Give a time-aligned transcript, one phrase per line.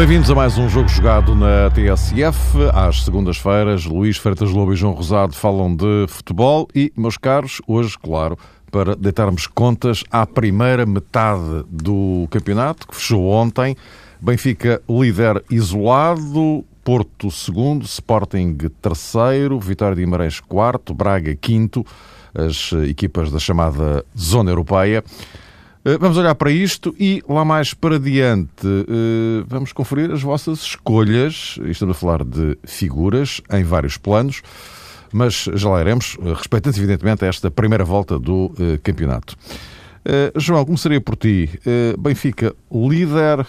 [0.00, 2.56] Bem-vindos a mais um jogo jogado na TSF.
[2.72, 7.98] Às segundas-feiras, Luís Freitas Lobo e João Rosado falam de futebol e, meus caros, hoje,
[7.98, 8.36] claro,
[8.70, 13.76] para deitarmos contas à primeira metade do campeonato, que fechou ontem.
[14.20, 21.84] Benfica líder isolado, Porto segundo, Sporting terceiro, Vitória de Guimarães quarto, Braga quinto,
[22.34, 25.04] as equipas da chamada Zona Europeia.
[25.82, 30.60] Eh, vamos olhar para isto e lá mais para diante eh, vamos conferir as vossas
[30.60, 31.58] escolhas.
[31.64, 34.42] Estamos a falar de figuras em vários planos,
[35.12, 39.36] mas já lá iremos, eh, respeitando evidentemente esta primeira volta do campeonato.
[40.34, 41.50] João, começaria por ti.
[41.98, 43.46] Benfica, líder,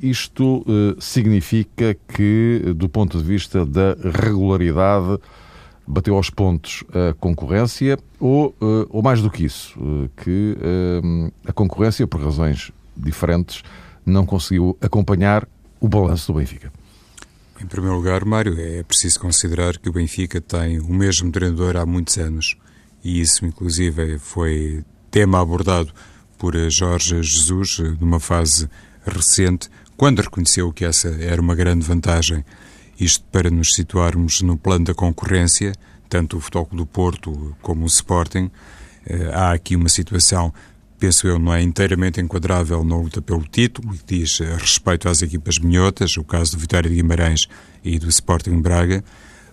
[0.00, 0.64] isto
[0.98, 5.18] significa que, do ponto de vista da regularidade,
[5.88, 11.30] bateu aos pontos a concorrência ou, eh, ou mais do que isso, eh, que eh,
[11.46, 13.62] a concorrência, por razões diferentes,
[14.04, 15.48] não conseguiu acompanhar
[15.80, 16.70] o balanço do Benfica?
[17.60, 21.84] Em primeiro lugar, Mário, é preciso considerar que o Benfica tem o mesmo treinador há
[21.84, 22.56] muitos anos
[23.02, 25.92] e isso, inclusive, foi tema abordado
[26.36, 28.68] por Jorge Jesus numa fase
[29.04, 32.44] recente, quando reconheceu que essa era uma grande vantagem
[32.98, 35.72] isto para nos situarmos no plano da concorrência,
[36.08, 38.50] tanto o Futebol do Porto como o Sporting.
[39.06, 40.52] Eh, há aqui uma situação,
[40.98, 45.58] penso eu, não é inteiramente enquadrável na luta pelo título, que diz respeito às equipas
[45.58, 47.46] minhotas, o caso do Vitória de Guimarães
[47.84, 49.04] e do Sporting Braga,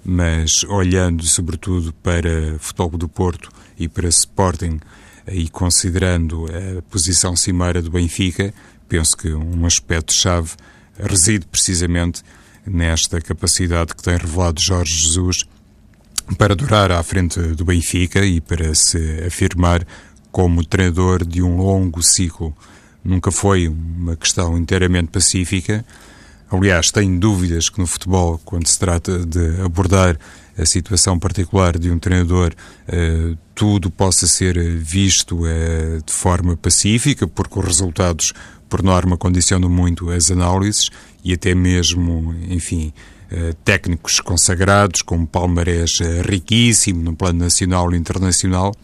[0.03, 4.79] mas olhando sobretudo para Futebol do Porto e para Sporting
[5.27, 8.53] e considerando a posição cimeira do Benfica,
[8.87, 10.51] penso que um aspecto-chave
[10.99, 12.21] reside precisamente
[12.65, 15.45] nesta capacidade que tem revelado Jorge Jesus
[16.37, 19.85] para durar à frente do Benfica e para se afirmar
[20.35, 22.53] como treinador de um longo ciclo.
[23.01, 25.85] Nunca foi uma questão inteiramente pacífica.
[26.51, 30.19] Aliás, tenho dúvidas que no futebol, quando se trata de abordar
[30.57, 32.51] a situação particular de um treinador,
[32.85, 38.33] eh, tudo possa ser visto eh, de forma pacífica, porque os resultados,
[38.67, 40.89] por norma, condicionam muito as análises
[41.23, 42.91] e até mesmo, enfim,
[43.31, 45.93] eh, técnicos consagrados, com um palmarés
[46.25, 48.75] riquíssimo no plano nacional e internacional,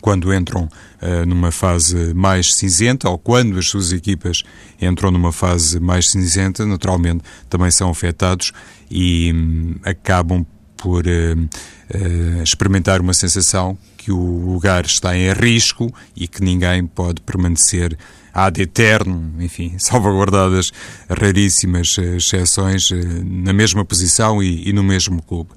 [0.00, 4.42] quando entram uh, numa fase mais cinzenta, ou quando as suas equipas
[4.80, 8.52] entram numa fase mais cinzenta, naturalmente também são afetados
[8.90, 10.44] e um, acabam
[10.76, 16.86] por uh, uh, experimentar uma sensação que o lugar está em risco e que ninguém
[16.86, 17.96] pode permanecer
[18.34, 20.72] ad eterno, enfim, salvaguardadas
[21.08, 22.90] raríssimas exceções
[23.24, 25.50] na mesma posição e, e no mesmo clube.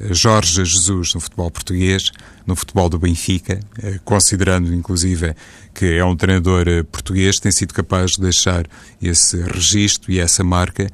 [0.00, 2.10] Eh, Jorge Jesus no futebol português,
[2.46, 3.60] no futebol do Benfica,
[4.04, 5.34] considerando inclusive
[5.72, 8.66] que é um treinador português, tem sido capaz de deixar
[9.00, 10.86] esse registro e essa marca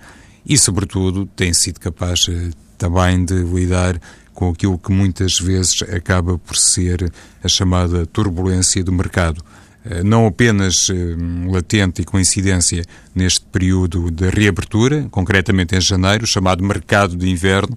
[0.46, 2.20] e, sobretudo, tem sido capaz
[2.78, 4.00] também de lidar
[4.32, 7.12] com aquilo que muitas vezes acaba por ser
[7.44, 9.44] a chamada turbulência do mercado.
[9.84, 10.94] Eh, não apenas eh,
[11.50, 12.82] latente e coincidência
[13.14, 17.76] neste período de reabertura, concretamente em janeiro, chamado mercado de inverno,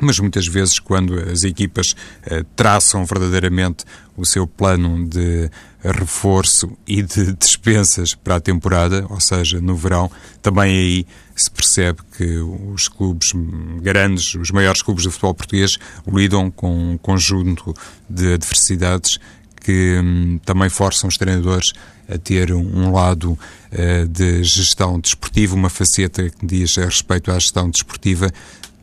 [0.00, 1.94] mas muitas vezes quando as equipas
[2.24, 3.84] eh, traçam verdadeiramente
[4.16, 5.50] o seu plano de
[5.82, 10.10] reforço e de dispensas para a temporada, ou seja, no verão,
[10.42, 13.32] também aí se percebe que os clubes
[13.80, 17.74] grandes, os maiores clubes do futebol português, lidam com um conjunto
[18.08, 19.18] de adversidades
[19.60, 21.72] que hum, também forçam os treinadores
[22.08, 27.34] a ter um, lado uh, de gestão desportiva, uma faceta que diz a respeito à
[27.34, 28.30] gestão desportiva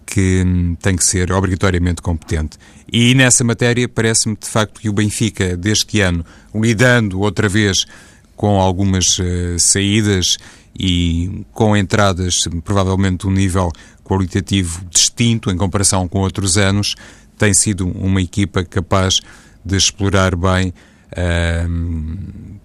[0.07, 2.57] que hum, tem que ser obrigatoriamente competente.
[2.91, 6.25] E nessa matéria parece-me de facto que o Benfica deste ano,
[6.55, 7.85] lidando outra vez
[8.35, 10.37] com algumas uh, saídas
[10.79, 13.71] e com entradas provavelmente de um nível
[14.03, 16.95] qualitativo distinto em comparação com outros anos,
[17.37, 19.19] tem sido uma equipa capaz
[19.65, 20.73] de explorar bem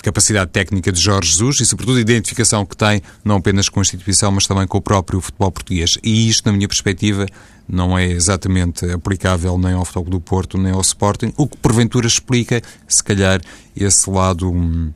[0.02, 3.82] capacidade técnica de Jorge Jesus e, sobretudo, a identificação que tem, não apenas com a
[3.82, 5.98] instituição, mas também com o próprio futebol português.
[6.02, 7.26] E isto, na minha perspectiva,
[7.68, 12.06] não é exatamente aplicável nem ao Futebol do Porto, nem ao Sporting, o que porventura
[12.06, 13.40] explica, se calhar,
[13.76, 14.92] esse lado hum,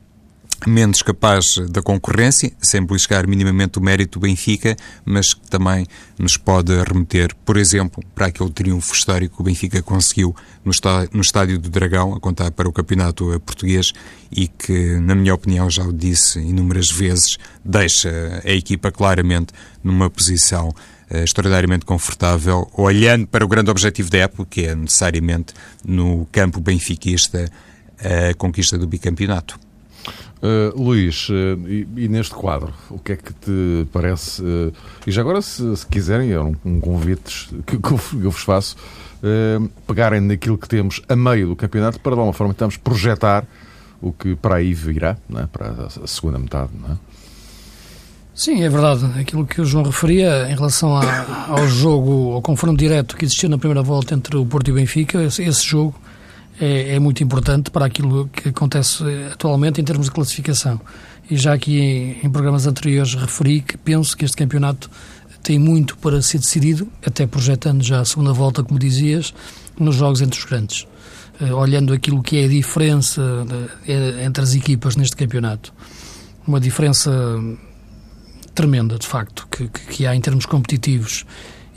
[0.65, 4.75] menos capaz da concorrência, sem beliscar minimamente o mérito do Benfica,
[5.05, 5.85] mas que também
[6.17, 11.59] nos pode remeter, por exemplo, para aquele triunfo histórico que o Benfica conseguiu no Estádio
[11.59, 13.93] do Dragão, a contar para o Campeonato Português
[14.31, 19.53] e que, na minha opinião, já o disse inúmeras vezes, deixa a equipa claramente
[19.83, 25.53] numa posição uh, extraordinariamente confortável, olhando para o grande objetivo da época, que é necessariamente
[25.85, 27.49] no campo benfiquista
[27.99, 29.66] a conquista do bicampeonato.
[30.37, 31.33] Uh, Luís, uh,
[31.67, 34.41] e, e, neste quadro, o que é que te parece?
[34.41, 34.71] Uh,
[35.05, 38.77] e já agora, se, se quiserem, é um, um convite que, que, eu, vos faço,
[39.87, 43.45] pegarem naquilo que temos a meio do campeonato para, de alguma forma, tentamos projetar
[43.99, 45.45] o que para aí virá, é?
[45.47, 46.69] para a segunda metade.
[46.87, 46.95] É?
[48.35, 49.05] Sim, é verdade.
[49.19, 53.49] Aquilo que o João referia em relação a, ao jogo, ao confronto direto que existiu
[53.49, 55.95] na primeira volta entre o Porto e o Benfica, esse, esse jogo
[56.59, 60.79] é, é, muito importante para aquilo que acontece atualmente em termos de classificação.
[61.29, 64.89] E já aqui em, em programas anteriores referi que penso que este campeonato
[65.43, 69.33] tem muito para ser decidido, até projetando já a segunda volta, como dizias,
[69.79, 70.87] nos jogos entre os grandes.
[71.39, 75.73] Uh, olhando aquilo que é a diferença de, é, entre as equipas neste campeonato.
[76.47, 77.11] Uma diferença
[78.55, 81.25] tremenda, de facto, que, que há em termos competitivos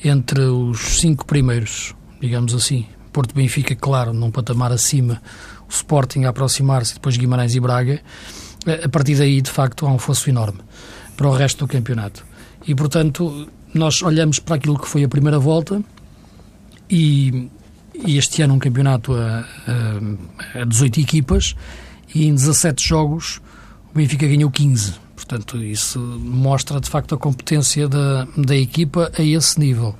[0.03, 5.21] entre os cinco primeiros, digamos assim, Porto Benfica, claro, num patamar acima,
[5.69, 8.01] o Sporting a aproximar-se, depois Guimarães e Braga.
[8.85, 10.61] A partir daí, de facto, há um fosso enorme
[11.17, 12.25] para o resto do campeonato.
[12.67, 15.83] E, portanto, nós olhamos para aquilo que foi a primeira volta
[16.89, 17.49] e,
[18.07, 19.45] e este ano um campeonato a,
[20.57, 21.55] a, a 18 equipas
[22.15, 23.41] e em 17 jogos
[23.93, 24.95] o Benfica ganhou 15.
[25.15, 29.95] Portanto, isso mostra, de facto, a competência da, da equipa a esse nível.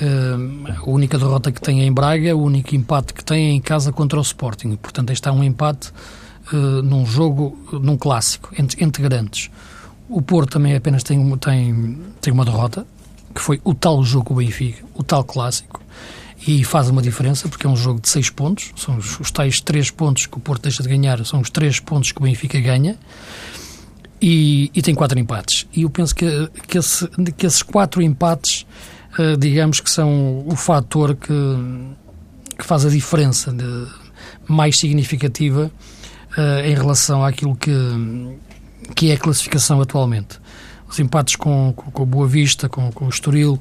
[0.00, 3.60] A única derrota que tem é em Braga, o único empate que tem é em
[3.60, 4.76] casa contra o Sporting.
[4.76, 5.90] Portanto, este é um empate
[6.52, 9.50] uh, num jogo, num clássico, entre, entre grandes.
[10.08, 12.86] O Porto também apenas tem, tem, tem uma derrota,
[13.34, 15.82] que foi o tal jogo o Benfica, o tal clássico,
[16.46, 19.60] e faz uma diferença, porque é um jogo de seis pontos, são os, os tais
[19.60, 22.60] três pontos que o Porto deixa de ganhar, são os três pontos que o Benfica
[22.60, 22.96] ganha,
[24.22, 25.66] e, e tem quatro empates.
[25.72, 28.66] E eu penso que, que, esse, que esses quatro empates
[29.16, 31.32] eh, digamos que são o fator que,
[32.58, 33.86] que faz a diferença de,
[34.48, 35.70] mais significativa
[36.36, 37.70] uh, em relação àquilo que,
[38.94, 40.40] que é a classificação atualmente.
[40.88, 43.60] Os empates com, com, com Boa Vista, com, com o Estoril,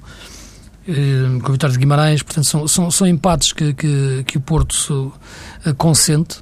[0.87, 4.41] uh, com a Vitória de Guimarães, portanto, são, são, são empates que, que, que o
[4.41, 5.13] Porto
[5.65, 6.37] uh, consente,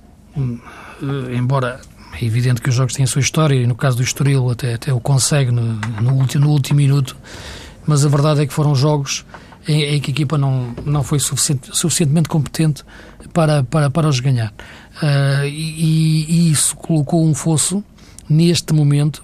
[1.33, 1.79] embora
[2.21, 4.73] é evidente que os jogos têm a sua história, e no caso do Estoril até,
[4.73, 7.15] até o consegue no, no, último, no último minuto,
[7.87, 9.25] mas a verdade é que foram jogos
[9.67, 12.83] em, em que a equipa não, não foi suficiente, suficientemente competente
[13.33, 14.53] para, para, para os ganhar.
[15.01, 17.83] Uh, e, e, isso colocou um fosso
[18.29, 19.23] neste momento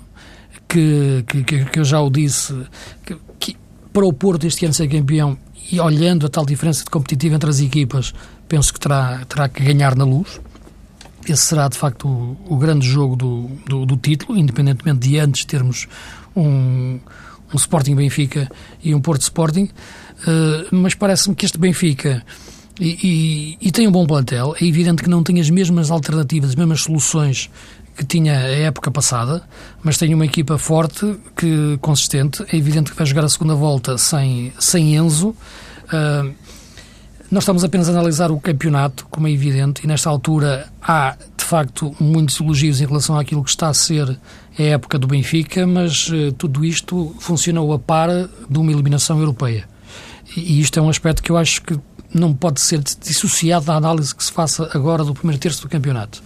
[0.68, 2.56] que, que, que eu já o disse,
[3.06, 3.58] que, que,
[3.92, 5.38] para o Porto este ano ser campeão
[5.72, 8.14] e olhando a tal diferença de competitiva entre as equipas,
[8.48, 10.42] penso que terá, terá que ganhar na luz.
[11.28, 15.46] Esse será, de facto, o, o grande jogo do, do, do, título, independentemente de antes
[15.46, 15.88] termos
[16.36, 17.00] um,
[17.54, 18.50] um Sporting Benfica
[18.84, 22.24] e um Porto Sporting, uh, mas parece-me que este Benfica
[22.80, 26.52] e, e, e, tem um bom plantel, é evidente que não tem as mesmas alternativas,
[26.52, 27.50] as mesmas soluções
[27.96, 29.44] que tinha a época passada,
[29.84, 32.44] mas tem uma equipa forte, que consistente.
[32.52, 35.30] É evidente que vai jogar a segunda volta sem, sem Enzo.
[35.30, 36.34] Uh,
[37.32, 41.46] nós estamos apenas a analisar o campeonato, como é evidente, e nesta altura há, de
[41.46, 44.20] facto, muitos elogios em relação àquilo que está a ser
[44.60, 48.10] a época do Benfica, mas uh, tudo isto funcionou a par
[48.50, 49.64] de uma eliminação europeia.
[50.36, 51.80] E, e isto é um aspecto que eu acho que
[52.14, 56.22] não pode ser dissociado da análise que se faça agora do primeiro terço do campeonato.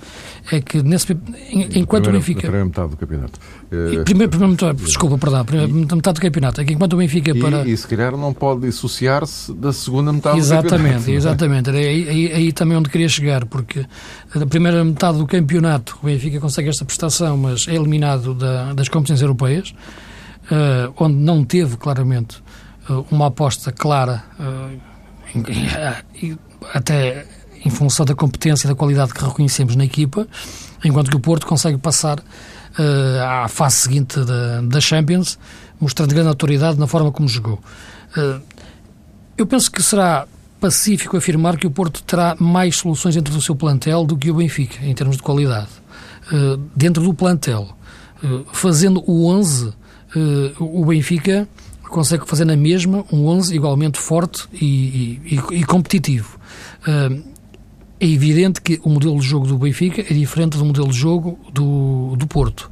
[0.52, 2.42] É que nesse, enquanto primeira, o Benfica.
[2.42, 3.40] primeira metade do campeonato.
[3.72, 6.62] E, primeiro, primeira metade, desculpa, perdão, primeira metade do campeonato.
[6.62, 7.68] É que enquanto o Benfica e, para.
[7.68, 11.12] E se calhar não pode dissociar-se da segunda metade exatamente, do campeonato.
[11.12, 12.10] Exatamente, exatamente.
[12.10, 13.86] Aí, aí, aí, também onde queria chegar, porque
[14.34, 18.88] a primeira metade do campeonato o Benfica consegue esta prestação, mas é eliminado da, das
[18.88, 19.74] competições europeias,
[20.52, 22.38] uh, onde não teve claramente
[22.90, 24.24] uh, uma aposta clara.
[24.40, 24.95] Uh,
[26.74, 27.26] até
[27.66, 30.28] em função da competência e da qualidade que reconhecemos na equipa,
[30.84, 35.40] enquanto que o Porto consegue passar uh, à fase seguinte da, da Champions,
[35.80, 37.60] mostrando grande autoridade na forma como jogou.
[38.16, 38.40] Uh,
[39.36, 40.28] eu penso que será
[40.60, 44.36] pacífico afirmar que o Porto terá mais soluções dentro do seu plantel do que o
[44.36, 45.70] Benfica, em termos de qualidade.
[46.32, 47.76] Uh, dentro do plantel,
[48.54, 49.74] fazendo o 11,
[50.58, 51.48] o Benfica
[51.96, 56.38] consegue fazer na mesma um 11 igualmente forte e, e, e competitivo.
[57.98, 61.40] É evidente que o modelo de jogo do Benfica é diferente do modelo de jogo
[61.54, 62.70] do, do Porto.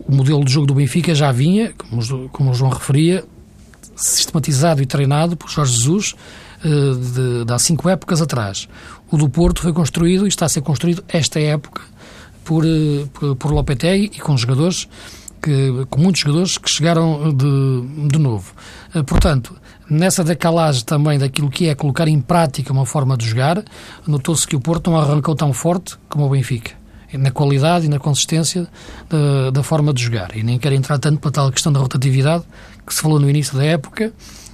[0.00, 3.24] O modelo de jogo do Benfica já vinha, como, como o João referia,
[3.94, 6.16] sistematizado e treinado por Jorge Jesus
[6.64, 8.68] eh, de, de há cinco épocas atrás.
[9.08, 11.82] O do Porto foi construído e está a ser construído esta época
[12.44, 14.88] por, eh, por, por Lopetegui e com jogadores
[15.42, 18.52] que, com muitos jogadores que chegaram de, de novo.
[18.94, 19.56] Eh, portanto,
[19.88, 23.62] nessa decalagem também daquilo que é colocar em prática uma forma de jogar,
[24.06, 26.72] notou-se que o Porto não arrancou tão forte como o Benfica.
[27.12, 28.68] Na qualidade e na consistência
[29.08, 30.36] da, da forma de jogar.
[30.36, 32.44] E nem quero entrar tanto para tal questão da rotatividade
[32.86, 34.12] que se falou no início da época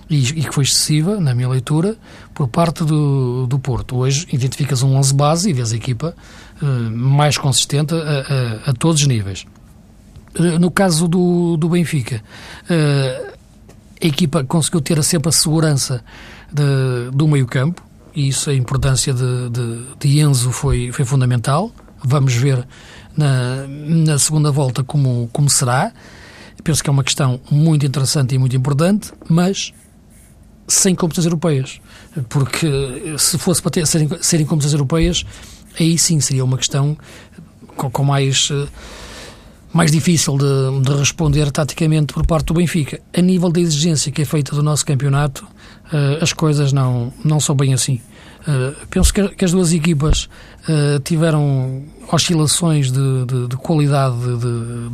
[0.09, 1.97] e, e que foi excessiva, na minha leitura,
[2.33, 3.97] por parte do, do Porto.
[3.97, 6.15] Hoje identificas um 11 base e vês a equipa
[6.63, 9.47] uh, mais consistente a, a, a, todos os níveis.
[10.39, 12.23] Uh, no caso do, do Benfica,
[12.71, 13.33] uh,
[14.03, 16.05] a equipa conseguiu ter sempre a segurança
[16.53, 17.83] de, do meio-campo,
[18.15, 21.71] e isso, a importância de, de, de, Enzo foi, foi fundamental.
[22.03, 22.67] Vamos ver
[23.15, 25.93] na, na segunda volta como, como será.
[26.65, 29.75] Penso que é uma questão muito interessante e muito importante, mas
[30.67, 31.79] sem competências europeias.
[32.31, 35.25] Porque se fosse para ter, serem, serem competências europeias,
[35.79, 36.97] aí sim seria uma questão
[37.77, 38.51] com, com mais
[39.77, 43.01] mais difícil de, de, responder taticamente por parte do Benfica.
[43.17, 45.45] A nível da exigência que é feita do nosso campeonato,
[45.93, 48.01] uh, as coisas não, não são bem assim.
[48.49, 50.29] Uh, penso que, que, as duas equipas
[50.69, 54.17] uh, tiveram oscilações de, de, de qualidade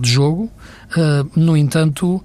[0.00, 0.50] de, jogo,
[1.36, 2.22] no entanto,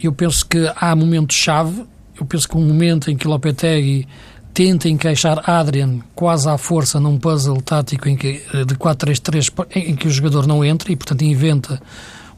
[0.00, 1.84] eu penso que há momentos-chave.
[2.18, 4.06] Eu penso que um momento em que Lopetegui
[4.54, 9.96] tenta encaixar Adrian quase à força num puzzle tático em que, eh, de 4-3-3 em
[9.96, 11.82] que o jogador não entra e, portanto, inventa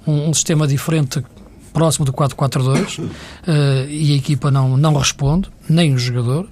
[0.06, 1.22] um, um sistema diferente
[1.74, 3.10] próximo do 4-4-2 uh,
[3.46, 6.48] eh, e a equipa não, não responde, nem o jogador.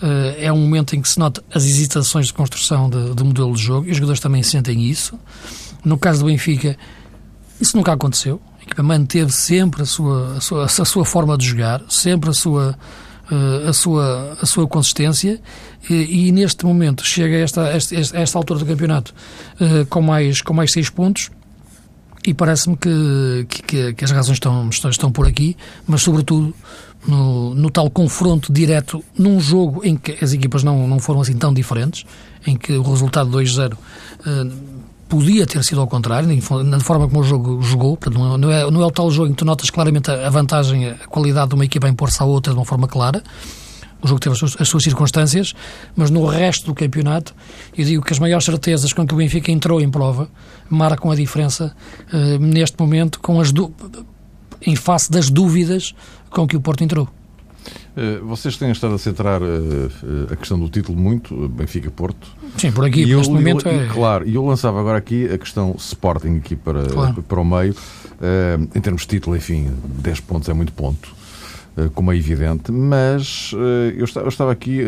[0.00, 3.60] Uh, é um momento em que se nota as hesitações de construção de modelo de
[3.60, 5.18] jogo e os jogadores também sentem isso.
[5.84, 6.78] No caso do Benfica,
[7.60, 8.40] isso nunca aconteceu.
[8.60, 12.32] A equipa manteve sempre a sua, a sua, a sua forma de jogar, sempre a
[12.32, 12.78] sua
[13.68, 15.40] a, sua, a sua consistência.
[15.88, 19.14] E, e, neste momento chega a esta, esta, altura do campeonato
[19.60, 21.30] uh, com, mais, com mais seis pontos.
[22.26, 25.56] E parece-me que, que, que, as razões estão, estão, estão por aqui,
[25.86, 26.54] mas sobretudo
[27.06, 31.36] no, no, tal confronto direto num jogo em que as equipas não, não foram assim
[31.36, 32.04] tão diferentes,
[32.46, 36.28] em que o resultado 2-0 uh, podia ter sido ao contrário,
[36.64, 37.96] na forma como o jogo jogou.
[37.96, 40.90] Portanto, não, é, não é o tal jogo em que tu notas claramente a vantagem,
[40.90, 43.22] a qualidade de uma equipa a impor-se à outra de uma forma clara.
[44.00, 45.54] O jogo teve as suas, as suas, circunstâncias,
[45.96, 47.34] mas no resto do campeonato,
[47.76, 50.28] eu digo que as maiores certezas com que o Benfica entrou em prova
[50.70, 51.74] marcam a diferença
[52.12, 53.52] uh, neste momento com as
[54.62, 55.94] em face das dúvidas
[56.30, 57.08] com que o Porto entrou.
[57.96, 62.28] Eh, vocês têm estado a centrar eh, a questão do título muito, Benfica-Porto.
[62.56, 63.86] Sim, por aqui, e neste eu, momento eu, é...
[63.86, 67.22] Claro, e eu lançava agora aqui a questão Sporting aqui para, claro.
[67.22, 67.74] para o meio.
[68.74, 71.08] Em termos de título, enfim, 10 pontos é muito ponto,
[71.94, 73.52] como é evidente, mas
[73.96, 74.80] eu, estava, eu, aqui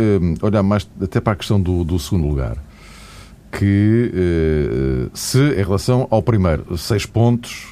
[0.42, 2.57] a olhar mais até para a questão do, do segundo lugar.
[3.52, 4.12] Que
[5.14, 7.71] se em relação ao primeiro, 6 pontos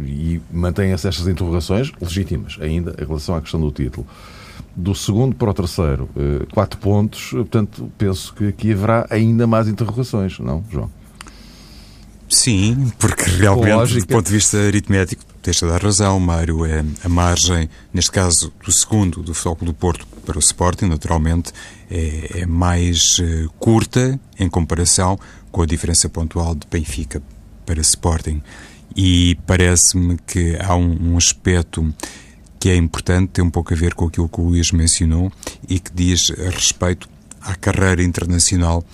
[0.00, 4.06] e mantém-se estas interrogações legítimas ainda em relação à questão do título
[4.80, 9.68] do segundo para o terceiro, eh, quatro pontos, portanto, penso que aqui haverá ainda mais
[9.68, 10.90] interrogações, não, João?
[12.30, 14.00] Sim, porque realmente, Lógica.
[14.00, 16.64] do ponto de vista aritmético, tens toda a razão, Mário.
[16.64, 21.52] É a margem, neste caso, do segundo, do Futebol do Porto para o Sporting, naturalmente,
[21.90, 25.18] é, é mais uh, curta em comparação
[25.50, 27.20] com a diferença pontual de Benfica
[27.66, 28.40] para Sporting.
[28.96, 31.92] E parece-me que há um, um aspecto
[32.60, 35.32] que é importante, tem um pouco a ver com aquilo que o Luís mencionou
[35.66, 37.08] e que diz a respeito
[37.40, 38.84] à carreira internacional,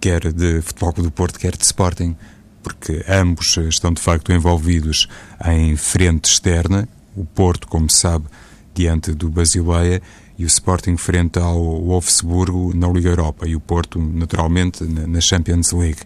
[0.00, 2.16] quer de Futebol do Porto, quer de Sporting,
[2.62, 5.08] porque ambos estão de facto envolvidos
[5.44, 8.26] em frente externa, o Porto, como se sabe,
[8.72, 10.00] diante do Basileia
[10.38, 15.72] e o Sporting frente ao Wolfsburgo na Liga Europa e o Porto, naturalmente, na Champions
[15.72, 16.00] League.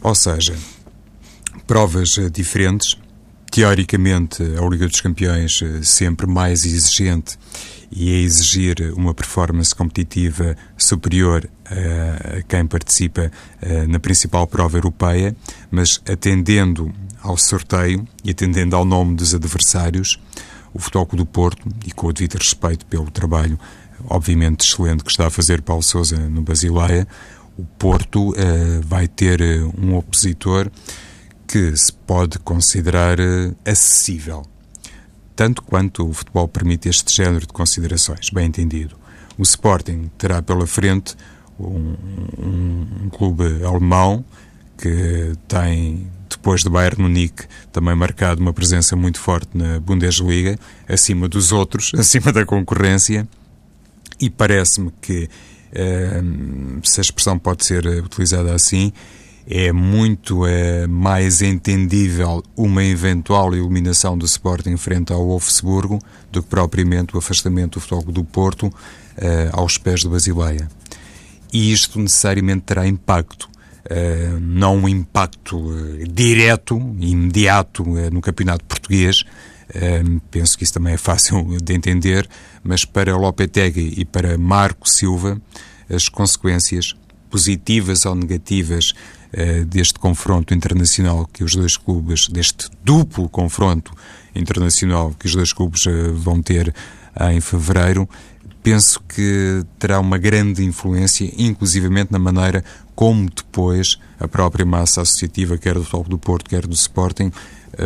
[0.00, 0.56] Ou seja,
[1.66, 2.96] provas diferentes,
[3.50, 7.36] teoricamente, a Liga dos Campeões eh, sempre mais exigente
[7.90, 13.30] e a exigir uma performance competitiva superior a, a quem participa
[13.60, 15.34] a, na principal prova europeia,
[15.70, 20.20] mas atendendo ao sorteio e atendendo ao nome dos adversários,
[20.72, 23.58] o Futebol do Porto, e com o devido respeito pelo trabalho,
[24.08, 27.08] obviamente excelente, que está a fazer Paulo Sousa no Basileia,
[27.58, 28.32] o Porto
[28.86, 29.42] vai ter
[29.76, 30.70] um opositor
[31.50, 34.46] que se pode considerar eh, acessível,
[35.34, 38.96] tanto quanto o futebol permite este género de considerações, bem entendido.
[39.36, 41.16] O Sporting terá pela frente
[41.58, 41.96] um,
[42.38, 44.24] um, um clube alemão
[44.78, 50.56] que tem, depois de Bayern Munique, também marcado uma presença muito forte na Bundesliga,
[50.88, 53.28] acima dos outros, acima da concorrência,
[54.20, 55.28] e parece-me que,
[55.72, 56.22] eh,
[56.84, 58.92] se a expressão pode ser utilizada assim,
[59.52, 65.98] é muito é, mais entendível uma eventual eliminação do Sporting frente ao Wolfsburgo
[66.30, 68.72] do que propriamente o afastamento do Futebol do Porto
[69.16, 70.70] é, aos pés do Basileia.
[71.52, 73.50] E isto necessariamente terá impacto.
[73.84, 75.74] É, não um impacto
[76.08, 79.24] direto, imediato no campeonato português,
[80.30, 82.28] penso que isso também é fácil de entender,
[82.62, 85.40] mas para Lopetegui e para Marco Silva,
[85.88, 86.94] as consequências
[87.30, 88.92] positivas ou negativas
[89.32, 93.92] uh, deste confronto internacional que os dois clubes, deste duplo confronto
[94.34, 96.74] internacional que os dois clubes uh, vão ter
[97.32, 98.08] em fevereiro,
[98.62, 105.58] penso que terá uma grande influência, inclusivamente na maneira como depois a própria massa associativa,
[105.58, 107.32] quer do Futebol do Porto, quer do Sporting,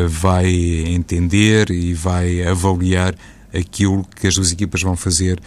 [0.09, 0.47] vai
[0.89, 3.15] entender e vai avaliar
[3.57, 5.41] aquilo que as duas equipas vão fazer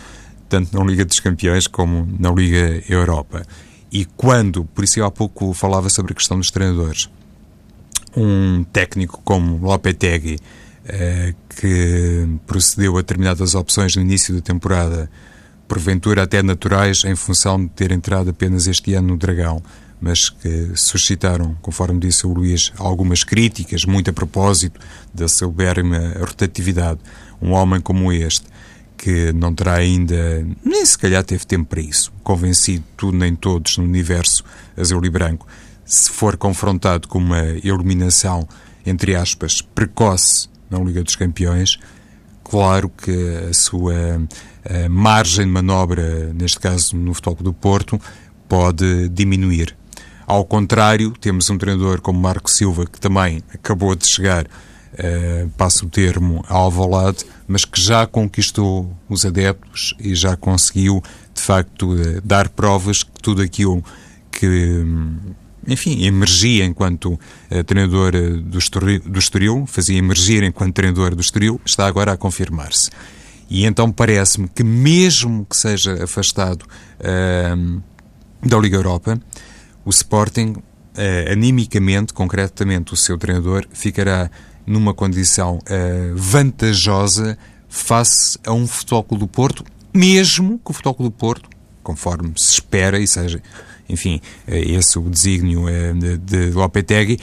[0.48, 3.46] tanto na Liga dos Campeões como na Liga Europa.
[3.92, 7.10] E quando, por isso eu há pouco falava sobre a questão dos treinadores,
[8.16, 10.40] um técnico como Lopetegui,
[10.86, 15.10] eh, que procedeu a determinadas opções no início da temporada,
[15.68, 19.62] porventura até naturais, em função de ter entrado apenas este ano no Dragão,
[20.00, 24.80] mas que suscitaram, conforme disse o Luís, algumas críticas, muito a propósito
[25.14, 27.00] da soberba rotatividade.
[27.42, 28.46] Um homem como este,
[28.98, 33.78] que não terá ainda, nem se calhar teve tempo para isso, convencido tudo nem todos
[33.78, 34.44] no universo
[34.76, 35.48] azul e branco,
[35.86, 38.48] se for confrontado com uma eliminação,
[38.86, 41.78] entre aspas, precoce na Liga dos Campeões,
[42.44, 43.12] claro que
[43.50, 43.94] a sua
[44.70, 48.00] a margem de manobra, neste caso no Futebol do Porto,
[48.50, 49.76] pode diminuir.
[50.26, 54.46] Ao contrário, temos um treinador como Marco Silva, que também acabou de chegar
[55.00, 61.02] uh, passo o termo, Alvalade, mas que já conquistou os adeptos e já conseguiu,
[61.34, 63.84] de facto, uh, dar provas que tudo aquilo
[64.32, 65.18] que, um,
[65.68, 68.12] enfim, emergia enquanto uh, treinador
[68.42, 72.90] do Estoril, do Estoril, fazia emergir enquanto treinador do Estoril, está agora a confirmar-se.
[73.50, 77.82] E então parece-me que, mesmo que seja afastado uh,
[78.46, 79.20] da Liga Europa,
[79.86, 84.30] o Sporting, uh, animicamente, concretamente, o seu treinador, ficará
[84.68, 87.38] numa condição uh, vantajosa
[87.70, 91.50] face a um Futebol do Porto, mesmo que o Futebol do Porto,
[91.82, 93.42] conforme se espera e seja,
[93.88, 97.18] enfim, uh, esse o desígnio uh, de, de Lopetegui,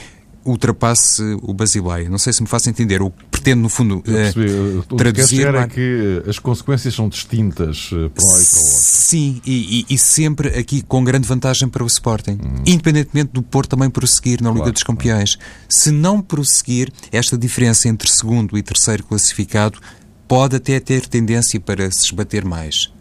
[0.45, 2.09] ultrapasse o Basileia.
[2.09, 3.01] Não sei se me faço entender.
[3.01, 5.47] O que pretendo, no fundo, uh, traduzir...
[5.49, 8.45] O que é que as consequências são distintas para um lado e para o outro.
[8.45, 12.39] Sim, e, e, e, sempre aqui com grande vantagem para o Sporting.
[12.43, 12.63] Hum.
[12.65, 15.35] Independentemente do Porto também prosseguir na Liga claro, dos Campeões.
[15.35, 15.51] Claro.
[15.69, 19.79] Se não prosseguir, esta diferença entre segundo e terceiro classificado
[20.27, 22.91] pode até ter tendência para se esbater mais.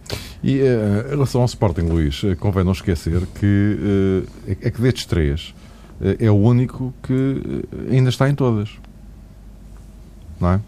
[0.43, 5.07] E uh, em relação ao Sporting, Luís, convém não esquecer que uh, é que destes
[5.07, 5.55] três
[6.19, 8.71] é o único que ainda está em todas.
[10.41, 10.61] Não é?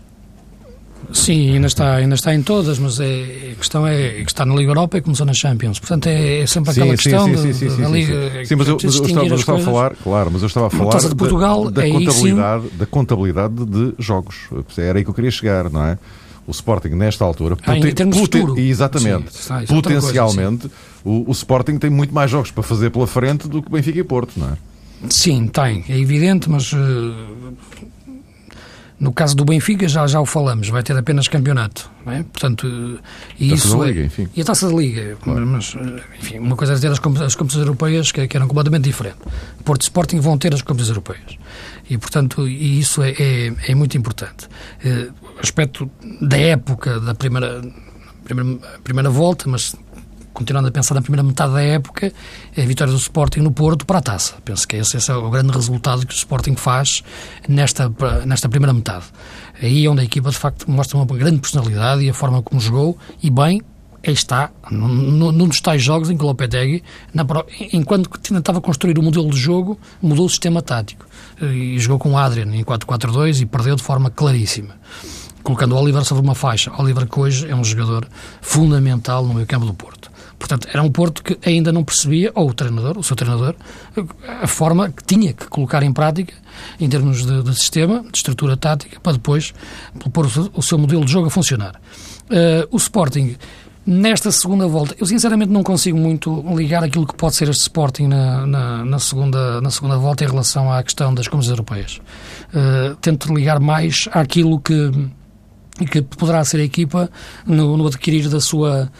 [1.12, 4.54] Sim, ainda está, ainda está em todas, mas é, a questão é que está na
[4.54, 5.78] Liga Europa e começou na Champions.
[5.78, 8.44] Portanto, é, é sempre aquela sim, questão sim, sim, sim, sim, da Liga.
[8.44, 10.70] Sim, mas eu, mas eu estava, eu estava a falar, claro, mas eu estava a
[10.70, 14.36] falar de Portugal, da, da contabilidade, da contabilidade de jogos.
[14.76, 15.98] Era aí que eu queria chegar, não é?
[16.46, 21.90] O Sporting, nesta altura, ah, poten, poten, exatamente, sim, potencialmente, coisa, o, o Sporting tem
[21.90, 24.52] muito mais jogos para fazer pela frente do que Benfica e Porto, não é?
[25.10, 27.56] Sim, tem, é evidente, mas uh,
[28.98, 32.22] no caso do Benfica já, já o falamos, vai ter apenas campeonato, é?
[32.22, 32.98] portanto, uh,
[33.38, 34.28] e isso da Liga, enfim.
[34.34, 35.46] E a Taça da Liga, claro.
[35.46, 38.84] mas, uh, enfim, uma coisa é ter as, as competições europeias que, que, eram completamente
[38.84, 39.20] diferentes.
[39.64, 41.38] Porto e Sporting vão ter as competições europeias
[41.88, 44.48] e, portanto, e isso é, é, é muito importante.
[45.36, 47.62] O aspecto da época da primeira,
[48.24, 49.76] primeira, primeira volta, mas
[50.36, 52.12] continuando a pensar na primeira metade da época,
[52.54, 54.34] é a vitória do Sporting no Porto para a taça.
[54.44, 57.02] Penso que esse, esse é o grande resultado que o Sporting faz
[57.48, 57.90] nesta,
[58.26, 59.06] nesta primeira metade.
[59.62, 62.60] Aí é onde a equipa, de facto, mostra uma grande personalidade e a forma como
[62.60, 63.62] jogou, e bem,
[64.06, 66.82] aí está, num, dos tais jogos em que o Lopetegui,
[67.14, 67.24] na,
[67.72, 71.06] enquanto tentava construir o modelo de jogo, mudou o sistema tático.
[71.40, 74.74] E jogou com o Adrian em 4-4-2 e perdeu de forma claríssima
[75.46, 76.72] colocando o Oliver sobre uma faixa.
[76.76, 78.08] Oliver que hoje é um jogador
[78.40, 79.95] fundamental no meio campo do Porto.
[80.38, 83.54] Portanto, era um Porto que ainda não percebia, ou o treinador, o seu treinador,
[84.42, 86.34] a forma que tinha que colocar em prática,
[86.78, 89.54] em termos de, de sistema, de estrutura tática, para depois
[90.12, 91.80] pôr o seu, modelo de jogo a funcionar.
[92.30, 93.36] Uh, o Sporting
[93.86, 98.08] Nesta segunda volta, eu sinceramente não consigo muito ligar aquilo que pode ser este Sporting
[98.08, 102.00] na, na, na segunda, na segunda volta em relação à questão das competições europeias.
[102.52, 104.90] Uh, tento ligar mais àquilo que,
[105.88, 107.08] que poderá ser a equipa
[107.46, 108.90] no, no adquirir da sua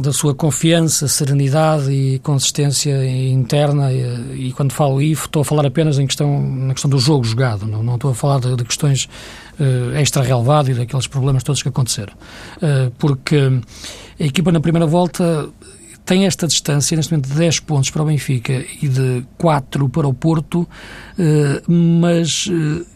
[0.00, 5.66] da sua confiança, serenidade e consistência interna e, e, quando falo IF estou a falar
[5.66, 8.64] apenas em questão, na questão do jogo jogado, não, não estou a falar de, de
[8.64, 9.08] questões
[9.58, 12.12] uh, extra-relevado e daqueles problemas todos que aconteceram.
[12.56, 13.36] Uh, porque
[14.20, 15.48] a equipa na primeira volta
[16.04, 20.06] tem esta distância, neste momento, de 10 pontos para o Benfica e de 4 para
[20.06, 20.66] o Porto,
[21.18, 22.48] eh, mas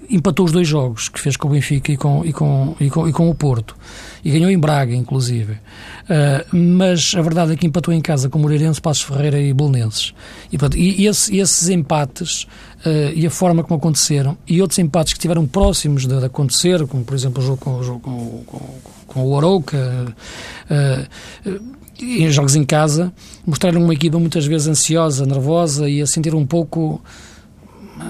[0.09, 3.09] empatou os dois jogos que fez com o Benfica e com, e com, e com,
[3.09, 3.75] e com o Porto.
[4.25, 5.59] E ganhou em Braga, inclusive.
[6.53, 10.13] mas a verdade é que empatou em casa com Moreirense, Passos Ferreira e Bolonenses.
[10.53, 12.47] E, e esse, esses empates
[12.85, 16.87] uh, e a forma como aconteceram, e outros empates que estiveram próximos de, de acontecer,
[16.87, 18.61] como por exemplo o jogo com, o, jogo com, com,
[19.07, 20.15] com o Arouca,
[20.71, 23.13] uh, em jogos em casa,
[23.47, 27.03] mostraram uma equipa muitas vezes ansiosa, nervosa e a sentir um pouco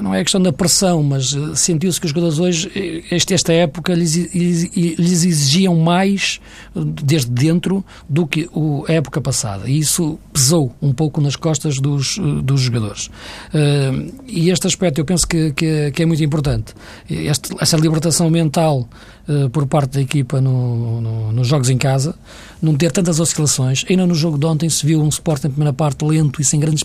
[0.02, 3.52] não é questão da pressão, mas eh, sentiu-se que os jogadores hoje, eh, este, esta
[3.52, 6.40] época, lhes, lhes, exigiam mais
[6.76, 8.48] eh, desde dentro do que
[8.88, 9.68] a época passada.
[9.68, 13.10] E isso pesou um pouco nas costas dos, dos jogadores.
[14.26, 16.74] E este aspecto eu penso que, que, que é muito importante.
[17.08, 18.88] Este, essa libertação mental
[19.52, 22.14] por parte da equipa no, no, nos jogos em casa,
[22.60, 23.84] não ter tantas oscilações.
[23.88, 26.58] Ainda no jogo de ontem se viu um Sport em primeira parte lento e sem
[26.58, 26.84] grandes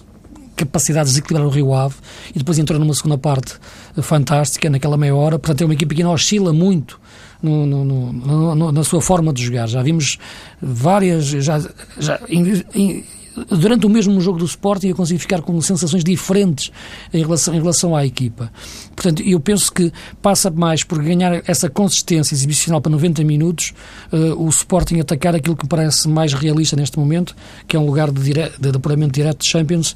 [0.56, 1.96] capacidade de desequilibrar o Rio Ave
[2.34, 3.56] e depois entrou numa segunda parte
[4.02, 5.38] fantástica, naquela meia hora.
[5.38, 7.00] Portanto, é uma equipe que não oscila muito
[7.42, 8.14] no, no,
[8.56, 9.68] no, na sua forma de jogar.
[9.68, 10.18] Já vimos
[10.62, 11.26] várias.
[11.26, 11.60] Já,
[12.00, 13.04] já, in, in,
[13.50, 16.72] durante o mesmo jogo do Sporting eu consigo ficar com sensações diferentes
[17.14, 18.52] em relação, em relação à equipa.
[18.96, 19.92] Portanto, eu penso que
[20.22, 23.74] passa mais por ganhar essa consistência exibicional para 90 minutos,
[24.12, 27.36] uh, o Sporting atacar aquilo que parece mais realista neste momento,
[27.68, 29.96] que é um lugar de, dire de apuramento direto de Champions,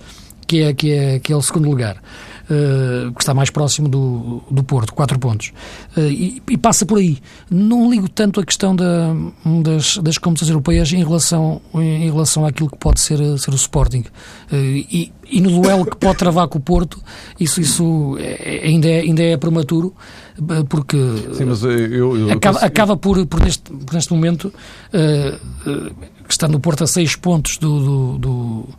[0.49, 4.41] que é, que é, que é o segundo lugar, uh, que está mais próximo do,
[4.49, 5.53] do Porto, quatro pontos.
[5.95, 7.19] Uh, e, e, passa por aí.
[7.51, 9.13] Não ligo tanto a questão da,
[9.63, 14.05] das, das competições europeias em relação, em relação àquilo que pode ser, ser o Sporting.
[14.51, 16.99] Uh, e, e no duelo que pode travar com o Porto,
[17.39, 19.93] isso, isso é, ainda, é, ainda é prematuro,
[20.67, 20.97] porque
[21.33, 24.51] Sim, eu, eu acaba, acaba por, por, neste, por neste momento,
[24.91, 28.69] uh, uh, estando o Porto a seis pontos do, do, do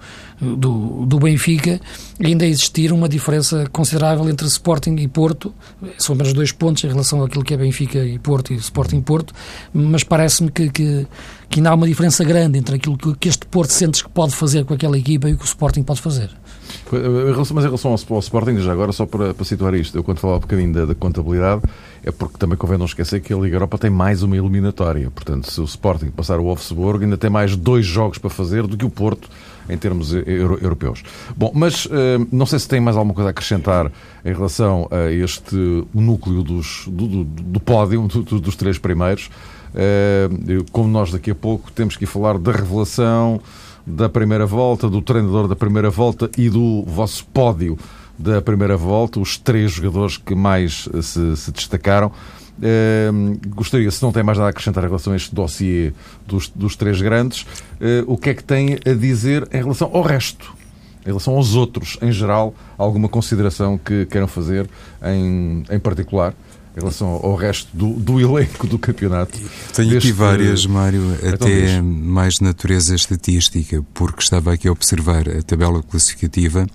[0.40, 1.80] do, Benfica,
[2.22, 5.52] ainda existir uma diferença considerável entre Sporting e Porto.
[5.98, 9.34] São apenas dois pontos em relação àquilo que é Benfica e Porto e Sporting Porto,
[9.72, 11.06] mas parece-me que, que,
[11.48, 14.34] que ainda há uma diferença grande entre aquilo que, que este Porto sentes que pode
[14.34, 16.30] fazer com aquela equipa e o que o Sporting pode fazer.
[16.90, 20.38] Mas em relação ao, Sporting, já agora, só para, para situar isto, eu quando falava
[20.38, 21.62] um bocadinho da, da, contabilidade,
[22.02, 25.10] é porque também convém não esquecer que a Liga Europa tem mais uma eliminatória.
[25.10, 28.76] Portanto, se o Sporting passar o Wolfsburg, ainda tem mais dois jogos para fazer do
[28.76, 29.28] que o Porto
[29.68, 31.02] em termos euro europeus.
[31.36, 31.90] Bom, mas uh,
[32.32, 33.90] não sei se tem mais alguma coisa a acrescentar
[34.24, 35.56] em relação a este
[35.94, 39.30] núcleo dos, do, do, do pódio, do, dos três primeiros.
[39.72, 43.40] Uh, como nós daqui a pouco temos que falar da revelação
[43.86, 47.78] da primeira volta, do treinador da primeira volta e do vosso pódio
[48.18, 52.12] da primeira volta, os três jogadores que mais se, se destacaram.
[52.58, 55.94] Uh, gostaria, se não tem mais nada a acrescentar em relação a este dossiê
[56.26, 60.02] dos, dos três grandes, uh, o que é que tem a dizer em relação ao
[60.02, 60.52] resto?
[61.02, 64.68] Em relação aos outros, em geral, alguma consideração que queiram fazer
[65.02, 66.34] em, em particular?
[66.76, 69.38] Em relação ao resto do, do elenco do campeonato.
[69.74, 75.42] Tenho aqui várias, Mário, então até mais natureza estatística, porque estava aqui a observar a
[75.42, 76.66] tabela classificativa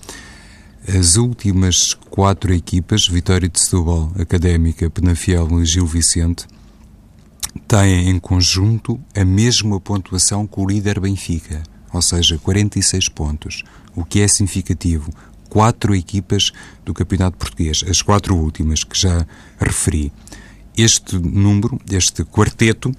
[0.87, 6.45] as últimas quatro equipas, Vitória de Setúbal, Académica, Penafiel e Gil Vicente,
[7.67, 13.63] têm em conjunto a mesma pontuação que o líder Benfica, ou seja, 46 pontos,
[13.95, 15.11] o que é significativo.
[15.55, 16.51] Quatro equipas
[16.83, 19.25] do Campeonato Português, as quatro últimas que já
[19.57, 20.11] referi.
[20.75, 22.91] Este número, este quarteto,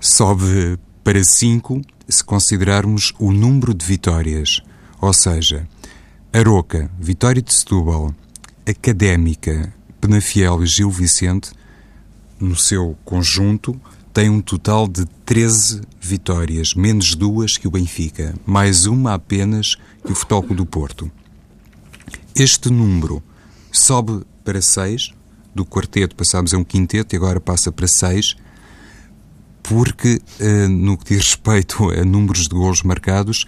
[0.00, 4.62] sobe para cinco se considerarmos o número de vitórias,
[5.00, 5.68] ou seja,
[6.32, 8.14] Aroca, Vitória de Setúbal,
[8.64, 11.50] Académica, Penafiel e Gil Vicente,
[12.38, 13.74] no seu conjunto,
[14.14, 20.12] tem um total de 13 vitórias, menos duas que o Benfica, mais uma apenas que
[20.12, 21.10] o Futebol do Porto.
[22.38, 23.20] Este número
[23.72, 25.12] sobe para 6,
[25.52, 28.36] do quarteto passámos a um quinteto e agora passa para 6,
[29.60, 33.44] porque, eh, no que diz respeito a números de gols marcados,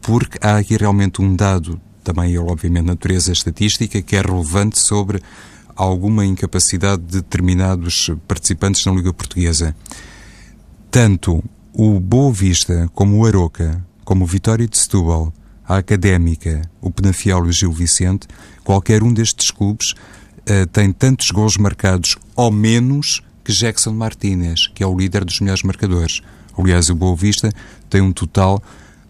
[0.00, 5.22] porque há aqui realmente um dado também ele, obviamente, natureza estatística, que é relevante sobre
[5.76, 9.76] alguma incapacidade de determinados participantes na Liga Portuguesa.
[10.90, 15.30] Tanto o Boa Vista, como o Aroca, como o Vitória de Setúbal,
[15.70, 18.26] a Académica, o Penafiel e o Gil Vicente,
[18.64, 24.82] qualquer um destes clubes uh, tem tantos gols marcados ou menos que Jackson Martínez, que
[24.82, 26.22] é o líder dos melhores marcadores.
[26.58, 27.52] Aliás, o Boa Vista
[27.88, 28.60] tem um total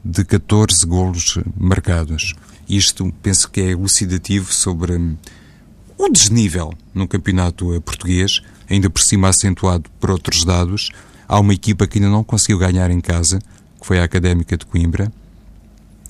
[0.05, 2.35] de 14 golos marcados.
[2.69, 5.17] Isto penso que é elucidativo sobre hum,
[5.97, 10.91] o desnível no campeonato eh, português, ainda por cima acentuado por outros dados.
[11.27, 13.39] Há uma equipa que ainda não conseguiu ganhar em casa,
[13.81, 15.11] que foi a Académica de Coimbra.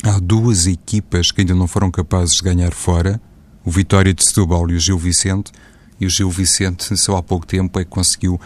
[0.02, 3.20] Há duas equipas que ainda não foram capazes de ganhar fora,
[3.62, 5.52] o Vitória de Setúbal e o Gil Vicente,
[6.00, 8.40] e o Gil Vicente só há pouco tempo é que conseguiu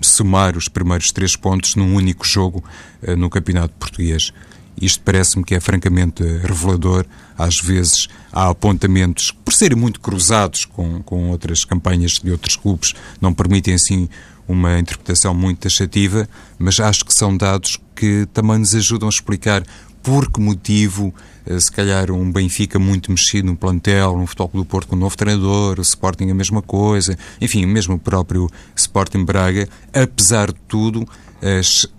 [0.00, 2.62] somar os primeiros três pontos num único jogo
[3.02, 4.32] uh, no Campeonato Português.
[4.80, 7.04] Isto parece-me que é francamente revelador.
[7.36, 12.94] Às vezes há apontamentos, por serem muito cruzados com, com outras campanhas de outros clubes,
[13.20, 14.08] não permitem assim
[14.46, 19.64] uma interpretação muito taxativa, mas acho que são dados que também nos ajudam a explicar
[20.06, 21.12] por que motivo,
[21.44, 25.00] eh, se calhar um Benfica muito mexido no plantel, um Futebol do Porto com um
[25.00, 30.60] novo treinador, o Sporting a mesma coisa, enfim, mesmo o próprio Sporting Braga, apesar de
[30.68, 31.08] tudo,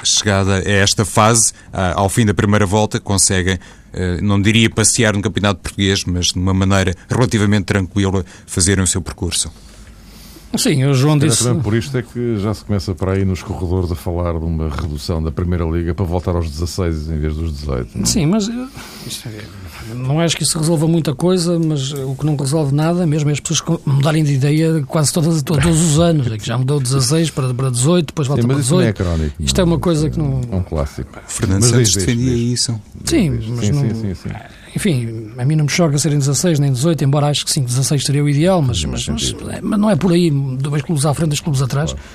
[0.03, 1.51] chegada a esta fase,
[1.95, 3.59] ao fim da primeira volta, conseguem,
[3.91, 8.87] eh, não diria passear no Campeonato Português, mas de uma maneira relativamente tranquila, fazerem o
[8.87, 9.51] seu percurso.
[10.55, 11.43] Sim, o João disse.
[11.43, 14.45] Também por isto é que já se começa para aí nos corredores a falar de
[14.45, 17.91] uma redução da Primeira Liga para voltar aos 16 em vez dos 18.
[17.95, 18.03] Não?
[18.03, 18.05] É?
[18.05, 22.73] Sim, mas eh, não acho que isso resolva muita coisa, mas o que não resolve
[22.73, 26.31] nada, mesmo é as pessoas mudarem de ideia quase todas, todos os anos.
[26.31, 28.87] É que já mudou 16 para, para 18, depois volta Sim, para 18.
[28.87, 30.41] Isto, é crónico, isto é uma coisa que não.
[30.51, 31.09] É um clássico.
[31.27, 32.79] Fernando Santos defendia isso.
[33.05, 33.81] Sim, mas sim, não...
[33.81, 34.29] sim, sim, sim.
[34.77, 38.05] Enfim, a mim não me choca serem 16 nem 18, embora acho que sim, 16
[38.05, 41.29] seria o ideal, mas, mas, mas, mas não é por aí, dois clubes à frente,
[41.29, 41.93] dois clubes atrás.
[41.93, 42.07] Claro.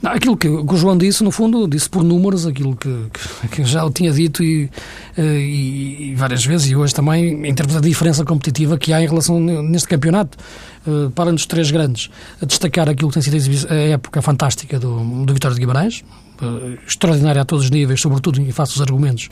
[0.00, 3.48] Não, aquilo que, que, o João disse, no fundo, disse por números aquilo que, que,
[3.48, 4.70] que já o tinha dito e,
[5.16, 9.02] eh, e, e, várias vezes, e hoje também, em termos da diferença competitiva que há
[9.02, 10.38] em relação neste campeonato.
[10.84, 15.24] Uh, para nos três grandes, a destacar aquilo que tem sido a época fantástica do,
[15.24, 16.02] do Vitória de Guimarães,
[16.40, 19.28] uh, extraordinária a todos os níveis, sobretudo em face dos argumentos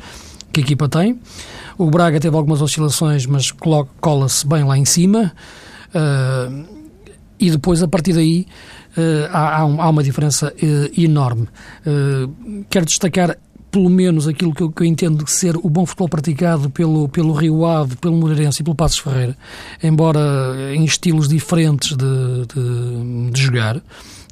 [0.53, 1.19] que a equipa tem.
[1.81, 3.51] O Braga teve algumas oscilações, mas
[4.03, 5.33] cola-se bem lá em cima.
[5.95, 6.63] Uh,
[7.39, 8.47] e depois, a partir daí,
[8.99, 11.49] uh, há, há, uma diferença uh, enorme.
[12.69, 13.35] quero destacar
[13.71, 17.09] pelo menos aquilo que eu, que eu, entendo de ser o bom futebol praticado pelo,
[17.09, 19.35] pelo Rio Ave, pelo Moreirense e pelo Passos Ferreira,
[19.83, 20.21] embora
[20.75, 23.81] em estilos diferentes de, de, de jogar,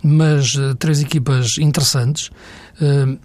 [0.03, 2.31] mas três equipas interessantes.
[2.79, 3.19] Uh,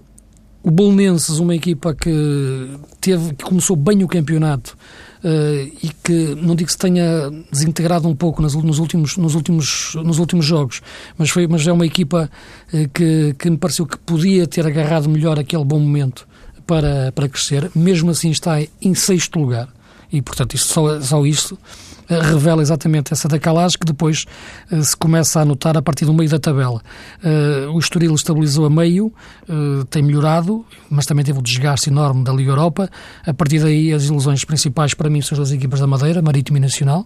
[0.63, 2.69] o Bolonenses, uma equipa que
[3.01, 4.77] teve, que começou bem o campeonato
[5.21, 9.35] uh, e que não digo que se tenha desintegrado um pouco nos, nos, últimos, nos,
[9.35, 10.81] últimos, nos últimos jogos,
[11.17, 12.31] mas, foi, mas é uma equipa
[12.73, 16.25] uh, que, que me pareceu que podia ter agarrado melhor aquele bom momento
[16.65, 17.69] para, para crescer.
[17.75, 19.67] Mesmo assim está em sexto lugar
[20.13, 24.25] e, portanto, isto, só, só isto eh, revela exatamente essa decalagem que depois
[24.71, 26.81] uh, se começa a notar a partir do meio da tabela.
[27.23, 29.13] Uh, o Estoril estabilizou a meio,
[29.47, 32.89] uh, tem melhorado, mas também teve um desgaste enorme da Liga Europa.
[33.25, 36.61] A partir daí, as ilusões principais para mim são as equipas da Madeira, Marítimo e
[36.61, 37.05] Nacional.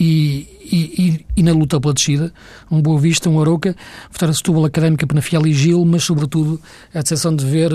[0.00, 2.32] E, e, e, na luta pela descida,
[2.70, 3.76] um Boa Vista, um Aroca,
[4.10, 6.58] Vitória Setúbal, Académica, Penafiel e Gil, mas sobretudo
[6.94, 7.70] a decepção de ver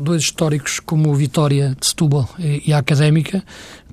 [0.00, 3.42] dois históricos como Vitória de Setúbal e, e a Académica,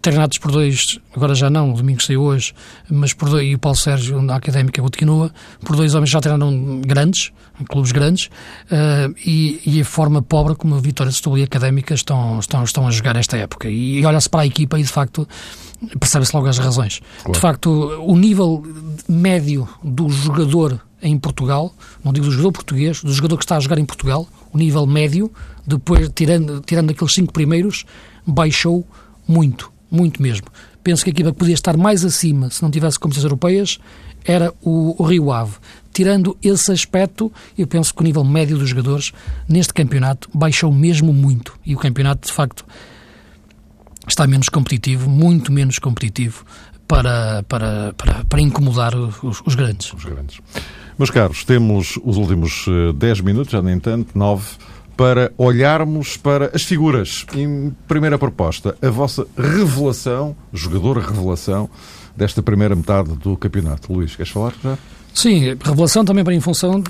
[0.05, 2.53] treinados por dois, agora já não, o domingo saiu hoje,
[2.87, 5.31] mas por dois, e o Paulo Sérgio, da Académica Botiquinoa,
[5.65, 7.31] por dois homens já treinaram grandes,
[7.67, 11.45] clubes grandes, uh, e, e, a forma pobre como a Vitória de Setúbal e a
[11.45, 13.67] Académica estão, estão, estão a jogar esta época.
[13.67, 15.27] E, e olha-se para a equipa e, de facto,
[15.99, 17.01] percebe-se logo as razões.
[17.23, 17.33] Claro.
[17.33, 17.69] De facto,
[18.05, 18.63] o nível
[19.09, 23.59] médio do jogador em Portugal, não digo do jogador português, do jogador que está a
[23.59, 25.31] jogar em Portugal, o nível médio,
[25.65, 27.85] depois, tirando, tirando aqueles cinco primeiros,
[28.27, 28.85] baixou
[29.27, 30.47] muito muito mesmo.
[30.83, 33.79] Penso que a equipa que podia estar mais acima se não tivesse competições europeias
[34.23, 35.53] era o, o Rio Ave.
[35.93, 39.13] Tirando esse aspecto, eu penso que o nível médio dos jogadores
[39.47, 41.57] neste campeonato baixou mesmo muito.
[41.65, 42.65] E o campeonato, de facto,
[44.07, 46.45] está menos competitivo, muito menos competitivo,
[46.87, 49.91] para, para, para, para incomodar os, os, grandes.
[49.93, 50.39] Os grandes.
[50.97, 54.45] Meus caros, temos os últimos 10 eh, minutos, já nem tanto, 9
[54.95, 57.25] para olharmos para as figuras.
[57.35, 61.69] Em primeira proposta, a vossa revelação, jogador revelação,
[62.15, 63.91] desta primeira metade do campeonato.
[63.91, 64.77] Luís, queres falar já?
[65.13, 66.81] Sim, revelação também para em função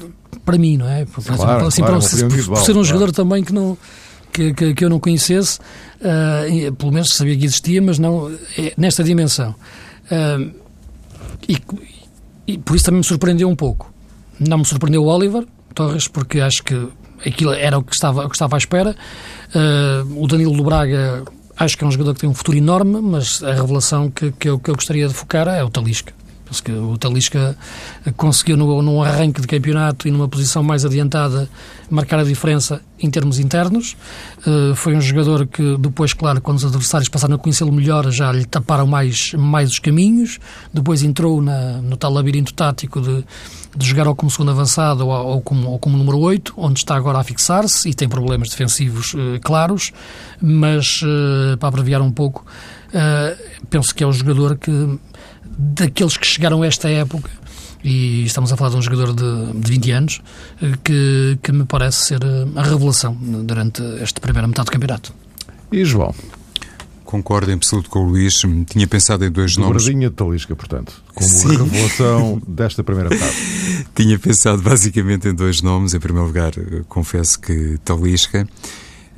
[0.44, 1.06] para mim, não é?
[1.06, 3.78] Por, claro, assim, claro, para, por, por, ser um jogador também que não
[4.32, 5.60] que, que, que eu não conhecesse,
[6.02, 9.56] uh, pelo menos sabia que existia, mas não é, nesta dimensão.
[10.12, 10.52] Uh,
[11.48, 11.58] e,
[12.46, 13.92] e por isso também me surpreendeu um pouco.
[14.40, 16.76] Não me surpreendeu o Oliver Torres, porque acho que
[17.26, 18.96] aquilo era o que estava, o que estava à espera.
[19.54, 21.24] Uh, o Danilo do Braga
[21.58, 24.50] acho que é um jogador que tem um futuro enorme, mas a revelação que, que,
[24.50, 26.14] eu, que eu gostaria de focar é o Talisca.
[26.46, 27.58] Penso que o Talisca
[28.16, 31.50] conseguiu, no, num arranque de campeonato e numa posição mais adiantada,
[31.90, 33.96] marcar a diferença em termos internos.
[34.46, 38.32] Uh, foi um jogador que, depois, claro, quando os adversários passaram a conhecê-lo melhor, já
[38.32, 40.40] lhe taparam mais, mais os caminhos.
[40.74, 43.24] Depois entrou na, no tal labirinto tático de,
[43.76, 46.96] de jogar ou como segundo avançado ou, ou, como, ou como número 8, onde está
[46.96, 49.92] agora a fixar-se e tem problemas defensivos uh, claros.
[50.42, 52.46] Mas, uh, para abreviar um pouco,
[53.70, 54.72] penso que é o jogador que
[55.58, 57.30] daqueles que chegaram a esta época,
[57.84, 60.22] e estamos a falar de um jogador de, de 20 anos,
[60.62, 65.14] eh, que, que me parece ser eh, a revelação durante esta primeira metade do campeonato.
[65.72, 66.14] E João?
[67.04, 68.42] Concordo em absoluto com o Luís.
[68.68, 69.84] Tinha pensado em dois nomes.
[69.84, 71.50] Dobradinha de Talisca, portanto, como Sim.
[71.50, 73.36] revelação desta primeira metade.
[73.94, 75.94] Tinha pensado basicamente em dois nomes.
[75.94, 78.48] Em primeiro lugar, eh, confesso que Talisca.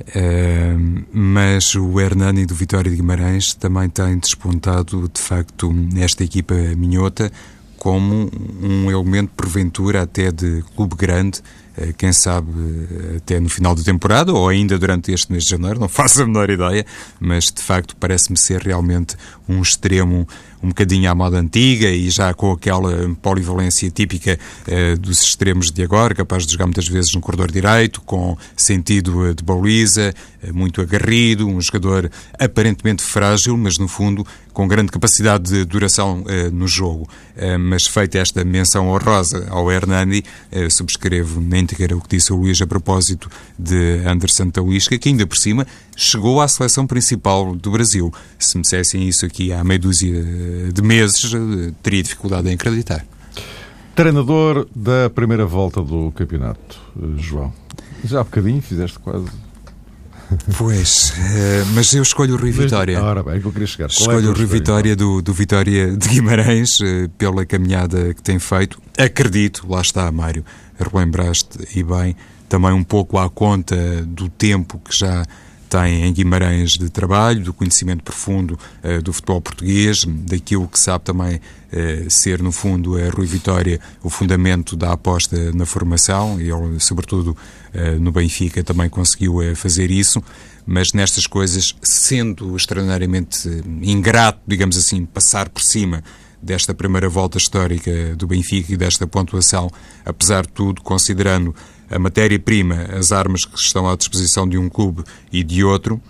[0.00, 6.54] Uh, mas o Hernani do Vitória de Guimarães também tem despontado, de facto, nesta equipa
[6.76, 7.32] minhota
[7.76, 8.30] como
[8.60, 11.40] um elemento, porventura, até de clube grande,
[11.96, 12.50] quem sabe
[13.16, 16.26] até no final da temporada ou ainda durante este mês de janeiro, não faço a
[16.26, 16.84] menor ideia,
[17.20, 19.16] mas de facto parece-me ser realmente
[19.48, 20.26] um extremo
[20.62, 25.82] um bocadinho à moda antiga e já com aquela polivalência típica eh, dos extremos de
[25.82, 30.37] agora, capaz de jogar muitas vezes no corredor direito, com sentido eh, de baliza, eh,
[30.52, 34.26] muito agarrido, um jogador aparentemente frágil, mas no fundo
[34.58, 37.08] com grande capacidade de duração eh, no jogo.
[37.36, 42.32] Eh, mas feita esta menção honrosa ao Hernani, eh, subscrevo na íntegra o que disse
[42.32, 45.64] o Luís a propósito de Anderson Talisca, que ainda por cima
[45.96, 48.12] chegou à seleção principal do Brasil.
[48.36, 50.12] Se me dissessem isso aqui há meia dúzia
[50.72, 51.30] de meses,
[51.80, 53.06] teria dificuldade em acreditar.
[53.94, 56.80] Treinador da primeira volta do campeonato,
[57.16, 57.52] João.
[58.04, 59.26] Já há bocadinho fizeste quase
[60.56, 63.02] Pois, uh, mas eu escolho o Rui Vitória.
[63.02, 63.88] Ora bem, que eu queria chegar.
[63.88, 68.12] Qual é escolho é o Rui Vitória do, do Vitória de Guimarães uh, pela caminhada
[68.12, 68.80] que tem feito.
[68.98, 70.44] Acredito, lá está, Mário,
[70.78, 72.14] relembraste e bem,
[72.48, 75.24] também um pouco à conta do tempo que já
[75.68, 81.04] tem em Guimarães de trabalho, do conhecimento profundo uh, do futebol português, daquilo que sabe
[81.04, 86.50] também uh, ser, no fundo, a Rui Vitória o fundamento da aposta na formação, e
[86.50, 87.36] ele, sobretudo
[87.74, 90.22] uh, no Benfica, também conseguiu fazer isso,
[90.66, 93.48] mas nestas coisas, sendo extraordinariamente
[93.82, 96.02] ingrato, digamos assim, passar por cima
[96.42, 99.70] desta primeira volta histórica do Benfica e desta pontuação,
[100.04, 101.54] apesar de tudo, considerando
[101.90, 106.00] a matéria-prima, as armas que estão à disposição de um clube e de outro,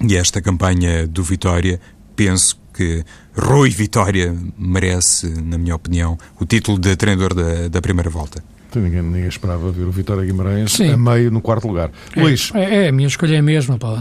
[0.00, 1.80] e esta campanha do Vitória,
[2.16, 3.04] penso que
[3.36, 8.42] Rui Vitória merece, na minha opinião, o título de treinador da, da primeira volta.
[8.74, 10.90] Ninguém, ninguém esperava ver o Vitória Guimarães Sim.
[10.90, 11.90] a meio no quarto lugar.
[12.14, 12.50] É, Luís.
[12.54, 13.78] É, é, a minha escolha é a mesma.
[13.78, 13.96] Pá.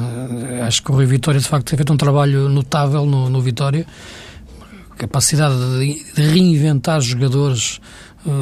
[0.66, 3.86] Acho que o Rui Vitória, de facto, tem feito um trabalho notável no, no Vitória.
[4.98, 7.80] Capacidade de, de reinventar jogadores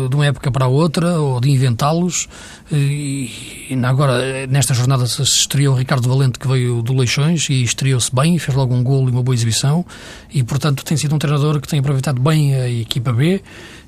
[0.09, 2.27] de uma época para a outra ou de inventá-los.
[2.71, 8.13] Eh, e, agora, nesta jornada, se estreou Ricardo Valente, que veio do Leixões e estreou-se
[8.13, 9.85] bem, fez logo um golo e uma boa exibição.
[10.31, 13.41] E, portanto, tem sido um treinador que tem aproveitado bem a equipa B.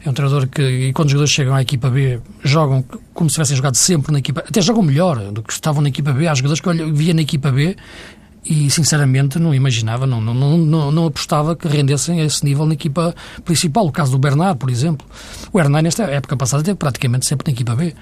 [0.03, 3.35] É um treinador que, e quando os jogadores chegam à equipa B, jogam como se
[3.35, 6.27] tivessem jogado sempre na equipa até jogam melhor do que estavam na equipa B.
[6.27, 7.75] Há jogadores que eu via na equipa B
[8.45, 12.73] e sinceramente não imaginava, não, não, não, não, apostava que rendessem a esse nível na
[12.73, 13.87] equipa principal.
[13.87, 15.07] O caso do Bernard, por exemplo.
[15.51, 17.95] O Hernani, nesta época passada, teve praticamente sempre na equipa B.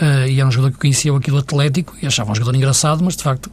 [0.00, 3.16] Uh, e era um jogador que conhecia aquilo atlético e achava um jogador engraçado, mas
[3.16, 3.50] de facto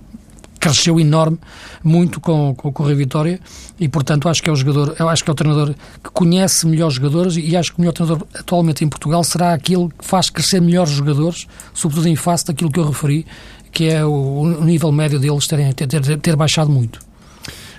[0.64, 1.38] cresceu enorme,
[1.84, 3.38] muito com, com, com o Rio Vitória
[3.78, 6.66] e, portanto, acho que é o jogador, eu acho que é o treinador que conhece
[6.66, 10.30] melhor jogadores e acho que o melhor treinador atualmente em Portugal será aquele que faz
[10.30, 13.26] crescer melhores jogadores, sobretudo em face daquilo que eu referi,
[13.74, 17.00] que é o, o nível médio deles terem, ter, ter, ter, baixado muito.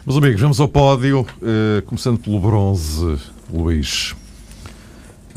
[0.05, 3.17] Meus amigos, vamos ao pódio, uh, começando pelo bronze,
[3.51, 4.15] Luís.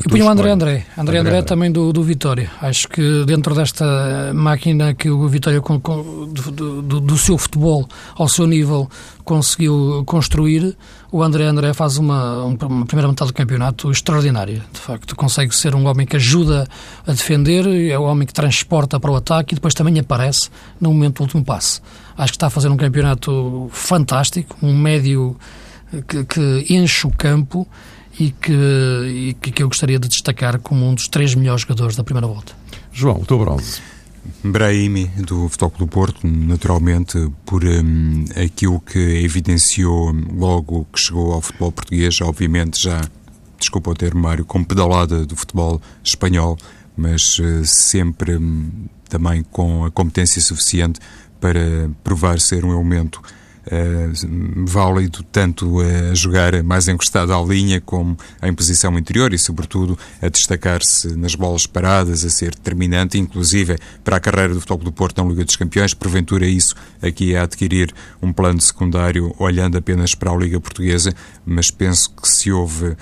[0.04, 0.86] Eu ponho o André André.
[0.96, 2.50] André André, André também do, do Vitória.
[2.62, 7.88] Acho que dentro desta máquina que o Vitória, com, com, do, do, do, seu futebol
[8.14, 8.88] ao seu nível,
[9.24, 10.76] conseguiu construir,
[11.10, 14.62] o André André faz uma, uma primeira metade do campeonato extraordinária.
[14.72, 16.68] De facto, consegue ser um homem que ajuda
[17.06, 20.92] a defender, é o homem que transporta para o ataque e depois também aparece no
[20.92, 21.80] momento do último passe.
[22.16, 25.36] Acho que está a fazer um campeonato fantástico, um médio
[26.06, 27.66] que, que enche o campo
[28.18, 32.04] e que, e que eu gostaria de destacar como um dos três melhores jogadores da
[32.04, 32.52] primeira volta.
[32.92, 33.80] João, o teu bronze.
[34.44, 41.40] Brahimi, do Futebol do Porto, naturalmente, por um, aquilo que evidenciou logo que chegou ao
[41.40, 43.00] futebol português, obviamente já,
[43.58, 46.56] desculpa o termo, Mário, como pedalada do futebol espanhol,
[46.96, 51.00] mas sempre hum, também com a competência suficiente
[51.40, 53.37] para provar ser um elemento uh,
[54.66, 60.28] válido tanto a jogar mais encostado à linha como em posição interior e, sobretudo, a
[60.28, 65.22] destacar-se nas bolas paradas, a ser determinante, inclusive para a carreira do Futebol do Porto
[65.22, 65.94] na Liga dos Campeões.
[65.94, 67.92] Porventura, isso aqui a adquirir
[68.22, 71.12] um plano secundário olhando apenas para a Liga Portuguesa,
[71.44, 72.96] mas penso que se houve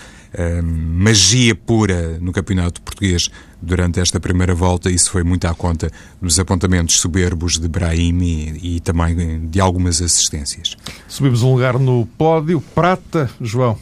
[0.62, 3.30] magia pura no campeonato português
[3.60, 4.90] durante esta primeira volta.
[4.90, 10.02] Isso foi muito à conta dos apontamentos soberbos de Brahim e, e também de algumas
[10.02, 10.76] assistências.
[11.08, 12.60] Subimos um lugar no pódio.
[12.74, 13.78] Prata, João.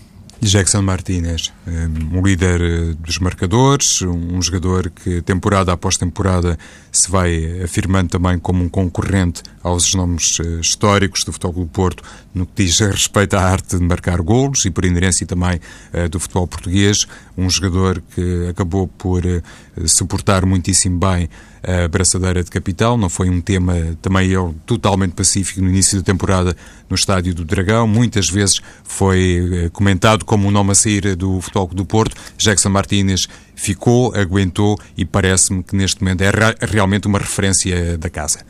[0.50, 1.52] Jackson Martinez,
[2.12, 6.58] um líder eh, dos marcadores, um jogador que temporada após temporada
[6.92, 12.02] se vai afirmando também como um concorrente aos nomes eh, históricos do Futebol do Porto
[12.34, 15.60] no que diz respeito à arte de marcar golos e por inerência também
[15.92, 17.06] uh, do futebol português,
[17.38, 19.22] um jogador que acabou por
[19.86, 21.28] suportar muitíssimo bem
[21.62, 26.04] a braçadeira de capital, não foi um tema também ele totalmente pacífico no início da
[26.04, 26.54] temporada
[26.88, 31.40] no Estádio do Dragão, muitas vezes foi uh, comentado como um nome a sair do
[31.40, 37.18] Futebol do Porto, Jackson Martínez ficou, aguentou e parece-me que neste momento é realmente uma
[37.18, 38.40] referência da casa.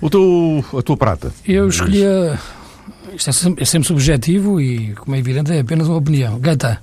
[0.00, 1.32] O teu, a tua prata?
[1.44, 2.38] Eu escolhi a,
[3.14, 6.38] isto é sempre, é sempre, subjetivo e, como é evidente, é apenas uma opinião.
[6.38, 6.80] Gaeta.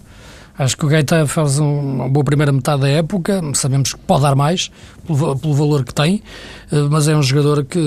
[0.58, 4.36] Acho que o Gaeta faz uma boa primeira metade da época, sabemos que pode dar
[4.36, 4.72] mais
[5.06, 6.24] pelo, pelo, valor que tem,
[6.72, 7.80] eh, mas é um jogador que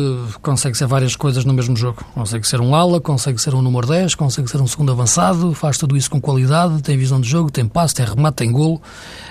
[0.43, 2.05] consegue ser várias coisas no mesmo jogo.
[2.15, 5.79] Consegue ser um ala, consegue ser um número 10, consegue ser um segundo avançado, faz
[5.79, 8.83] tudo isso com qualidade, tem visão de jogo, tem passe, tem remate, tem golo.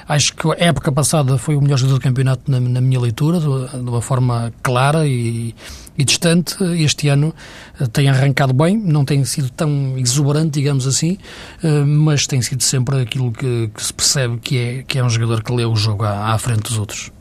[0.09, 3.39] Acho que a época passada foi o melhor jogador do campeonato na, na minha leitura,
[3.39, 3.45] de,
[3.83, 5.53] de uma forma clara e,
[5.97, 6.55] e distante.
[6.81, 7.33] Este ano
[7.79, 11.17] eh, tem arrancado bem, não tem sido tão exuberante, digamos assim,
[11.63, 15.09] eh, mas tem sido sempre aquilo que, que se percebe que é, que é um
[15.09, 17.11] jogador que lê o jogo à, à frente dos outros.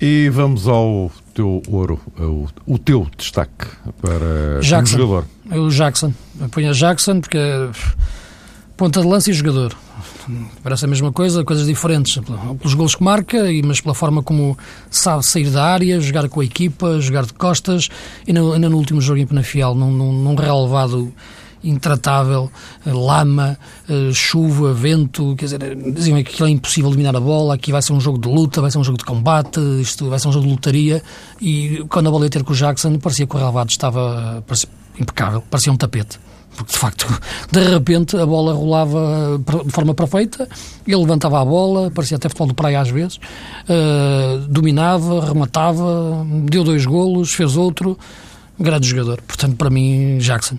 [0.00, 3.66] E vamos ao teu ouro, o, o teu destaque
[4.00, 4.96] para Jackson.
[4.96, 5.26] o jogador.
[5.50, 6.12] O Jackson.
[6.40, 7.38] Eu ponho a Jackson porque
[8.76, 9.76] ponta de lança e jogador.
[10.62, 12.18] Parece a mesma coisa, coisas diferentes.
[12.58, 14.56] Pelos gols que marca, mas pela forma como
[14.90, 17.88] sabe sair da área, jogar com a equipa, jogar de costas.
[18.26, 21.12] E no, no último jogo em Penafiel, num, num, num relevado
[21.62, 22.50] intratável,
[22.84, 23.58] lama,
[23.88, 27.94] eh, chuva, vento, quer dizer, diziam que é impossível eliminar a bola, aqui vai ser
[27.94, 30.44] um jogo de luta, vai ser um jogo de combate, isto vai ser um jogo
[30.44, 31.02] de lutaria,
[31.40, 34.68] e quando a bola ia ter com o Jackson, parecia que o relevado estava parecia,
[35.00, 36.18] impecável, parecia um tapete
[36.56, 37.06] porque de facto,
[37.50, 40.48] de repente, a bola rolava de forma perfeita,
[40.86, 46.64] ele levantava a bola, parecia até futebol de praia às vezes, uh, dominava, rematava, deu
[46.64, 47.98] dois golos, fez outro,
[48.58, 49.20] grande jogador.
[49.22, 50.58] Portanto, para mim, Jackson.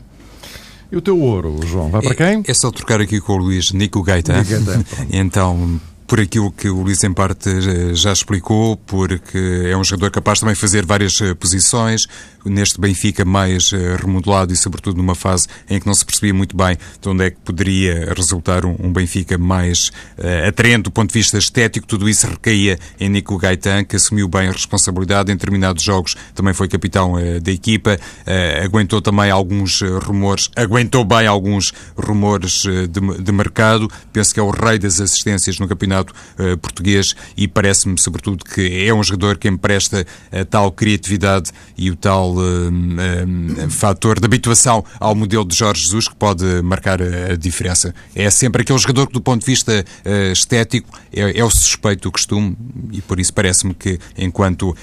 [0.92, 2.44] E o teu ouro, João, vai para quem?
[2.48, 4.34] É, é só trocar aqui com o Luís Nico Gaeta.
[5.12, 7.50] então, por aquilo que o Luís em parte
[7.96, 12.08] já explicou, porque é um jogador capaz também de fazer várias eh, posições,
[12.46, 16.56] neste Benfica mais eh, remodelado e sobretudo numa fase em que não se percebia muito
[16.56, 21.20] bem de onde é que poderia resultar um, Benfica mais uh, atraente do ponto de
[21.20, 25.84] vista estético, tudo isso recaía em Nico Gaetan, que assumiu bem a responsabilidade em determinados
[25.84, 31.74] jogos, também foi capitão uh, da equipa, uh, aguentou também alguns rumores, aguentou bem alguns
[31.98, 36.58] rumores de, de mercado, penso que é o rei das assistências no campeonato campeonato uh,
[36.58, 41.96] português e parece-me, sobretudo, que é um jogador que empresta a tal criatividade e o
[41.96, 47.94] tal uh, fator de habituação ao modelo de Jorge Jesus que pode marcar a diferença.
[48.14, 49.86] É sempre aquele jogador que, do ponto de vista
[50.32, 52.58] estético, é, é, o suspeito do costume
[52.92, 54.76] e por isso parece-me que, enquanto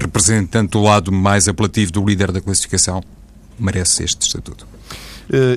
[0.00, 3.02] representante do lado mais apelativo do líder da classificação,
[3.58, 4.66] merece este estatuto.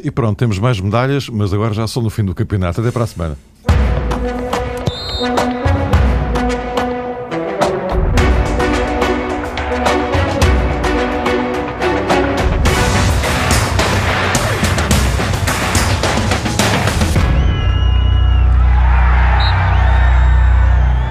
[0.03, 2.81] E pronto, temos mais medalhas, mas agora já são no fim do campeonato.
[2.81, 3.37] Até para a semana.
[5.19, 5.62] Thank you.